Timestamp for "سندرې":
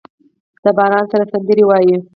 1.31-1.63